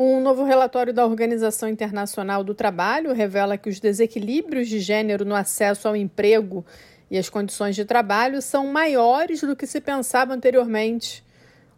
Um 0.00 0.20
novo 0.20 0.44
relatório 0.44 0.94
da 0.94 1.04
Organização 1.04 1.68
Internacional 1.68 2.44
do 2.44 2.54
Trabalho 2.54 3.12
revela 3.12 3.58
que 3.58 3.68
os 3.68 3.80
desequilíbrios 3.80 4.68
de 4.68 4.78
gênero 4.78 5.24
no 5.24 5.34
acesso 5.34 5.88
ao 5.88 5.96
emprego 5.96 6.64
e 7.10 7.18
as 7.18 7.28
condições 7.28 7.74
de 7.74 7.84
trabalho 7.84 8.40
são 8.40 8.68
maiores 8.68 9.40
do 9.40 9.56
que 9.56 9.66
se 9.66 9.80
pensava 9.80 10.32
anteriormente. 10.32 11.24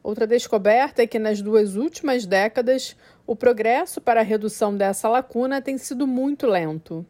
Outra 0.03 0.27
descoberta 0.27 1.03
é 1.03 1.07
que 1.07 1.19
nas 1.19 1.41
duas 1.41 1.77
últimas 1.77 2.27
décadas, 2.27 2.95
o 3.27 3.35
progresso 3.35 4.03
para 4.03 4.21
a 4.21 4.25
redução 4.25 4.77
dessa 4.77 5.09
lacuna 5.09 5.63
tem 5.63 5.79
sido 5.79 6.07
muito 6.07 6.47
lento. 6.47 7.07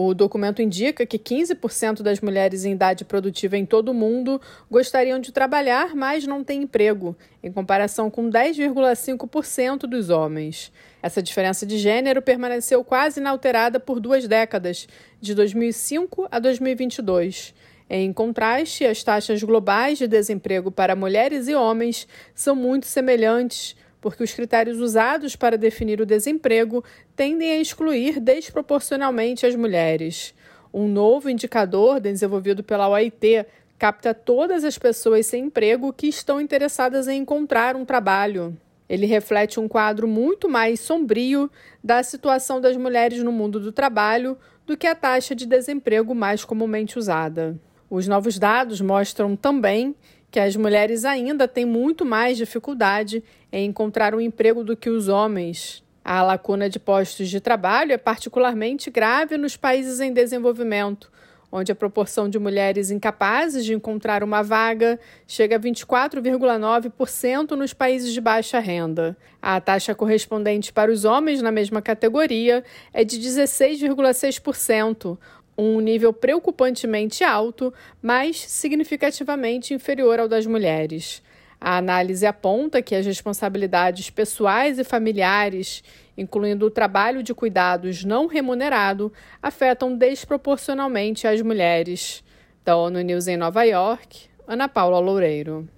O 0.00 0.14
documento 0.14 0.62
indica 0.62 1.04
que 1.04 1.18
15% 1.18 2.02
das 2.02 2.20
mulheres 2.20 2.64
em 2.64 2.70
idade 2.70 3.04
produtiva 3.04 3.56
em 3.56 3.66
todo 3.66 3.88
o 3.88 3.94
mundo 3.94 4.40
gostariam 4.70 5.18
de 5.18 5.32
trabalhar, 5.32 5.92
mas 5.92 6.24
não 6.24 6.44
têm 6.44 6.62
emprego, 6.62 7.16
em 7.42 7.50
comparação 7.50 8.08
com 8.08 8.30
10,5% 8.30 9.88
dos 9.88 10.08
homens. 10.08 10.70
Essa 11.02 11.20
diferença 11.20 11.66
de 11.66 11.78
gênero 11.78 12.22
permaneceu 12.22 12.84
quase 12.84 13.18
inalterada 13.18 13.80
por 13.80 13.98
duas 13.98 14.28
décadas, 14.28 14.86
de 15.20 15.34
2005 15.34 16.28
a 16.30 16.38
2022. 16.38 17.52
Em 17.90 18.12
contraste, 18.12 18.86
as 18.86 19.02
taxas 19.02 19.42
globais 19.42 19.98
de 19.98 20.06
desemprego 20.06 20.70
para 20.70 20.94
mulheres 20.94 21.48
e 21.48 21.56
homens 21.56 22.06
são 22.36 22.54
muito 22.54 22.86
semelhantes 22.86 23.74
porque 24.00 24.22
os 24.22 24.32
critérios 24.32 24.78
usados 24.78 25.36
para 25.36 25.58
definir 25.58 26.00
o 26.00 26.06
desemprego 26.06 26.84
tendem 27.16 27.52
a 27.52 27.60
excluir 27.60 28.20
desproporcionalmente 28.20 29.46
as 29.46 29.54
mulheres. 29.54 30.34
Um 30.72 30.86
novo 30.86 31.30
indicador 31.30 32.00
desenvolvido 32.00 32.62
pela 32.62 32.88
OIT 32.88 33.46
capta 33.78 34.12
todas 34.12 34.64
as 34.64 34.76
pessoas 34.76 35.26
sem 35.26 35.44
emprego 35.44 35.92
que 35.92 36.08
estão 36.08 36.40
interessadas 36.40 37.08
em 37.08 37.22
encontrar 37.22 37.76
um 37.76 37.84
trabalho. 37.84 38.56
Ele 38.88 39.06
reflete 39.06 39.60
um 39.60 39.68
quadro 39.68 40.08
muito 40.08 40.48
mais 40.48 40.80
sombrio 40.80 41.50
da 41.84 42.02
situação 42.02 42.60
das 42.60 42.76
mulheres 42.76 43.22
no 43.22 43.30
mundo 43.30 43.60
do 43.60 43.70
trabalho 43.70 44.36
do 44.66 44.76
que 44.76 44.86
a 44.86 44.94
taxa 44.94 45.34
de 45.34 45.46
desemprego 45.46 46.14
mais 46.14 46.44
comumente 46.44 46.98
usada. 46.98 47.58
Os 47.90 48.06
novos 48.06 48.38
dados 48.38 48.80
mostram 48.80 49.34
também 49.34 49.94
que 50.30 50.38
as 50.38 50.56
mulheres 50.56 51.04
ainda 51.04 51.48
têm 51.48 51.64
muito 51.64 52.04
mais 52.04 52.36
dificuldade 52.36 53.22
em 53.50 53.66
encontrar 53.66 54.14
um 54.14 54.20
emprego 54.20 54.62
do 54.62 54.76
que 54.76 54.90
os 54.90 55.08
homens. 55.08 55.82
A 56.04 56.22
lacuna 56.22 56.70
de 56.70 56.78
postos 56.78 57.28
de 57.28 57.40
trabalho 57.40 57.92
é 57.92 57.98
particularmente 57.98 58.90
grave 58.90 59.36
nos 59.36 59.56
países 59.56 60.00
em 60.00 60.12
desenvolvimento, 60.12 61.10
onde 61.50 61.72
a 61.72 61.74
proporção 61.74 62.28
de 62.28 62.38
mulheres 62.38 62.90
incapazes 62.90 63.64
de 63.64 63.72
encontrar 63.72 64.22
uma 64.22 64.42
vaga 64.42 65.00
chega 65.26 65.56
a 65.56 65.60
24,9% 65.60 67.52
nos 67.52 67.72
países 67.72 68.12
de 68.12 68.20
baixa 68.20 68.58
renda. 68.58 69.16
A 69.40 69.58
taxa 69.60 69.94
correspondente 69.94 70.72
para 70.72 70.92
os 70.92 71.04
homens 71.04 71.40
na 71.40 71.50
mesma 71.50 71.80
categoria 71.80 72.62
é 72.92 73.04
de 73.04 73.18
16,6%, 73.18 75.18
um 75.58 75.80
nível 75.80 76.12
preocupantemente 76.12 77.24
alto, 77.24 77.74
mas 78.00 78.38
significativamente 78.38 79.74
inferior 79.74 80.20
ao 80.20 80.28
das 80.28 80.46
mulheres. 80.46 81.20
A 81.60 81.76
análise 81.76 82.24
aponta 82.24 82.80
que 82.80 82.94
as 82.94 83.04
responsabilidades 83.04 84.08
pessoais 84.10 84.78
e 84.78 84.84
familiares, 84.84 85.82
incluindo 86.16 86.66
o 86.66 86.70
trabalho 86.70 87.20
de 87.20 87.34
cuidados 87.34 88.04
não 88.04 88.28
remunerado, 88.28 89.12
afetam 89.42 89.96
desproporcionalmente 89.96 91.26
as 91.26 91.42
mulheres. 91.42 92.22
Da 92.64 92.76
ONU 92.76 93.00
News 93.00 93.26
em 93.26 93.36
Nova 93.36 93.64
York, 93.64 94.28
Ana 94.46 94.68
Paula 94.68 95.00
Loureiro. 95.00 95.68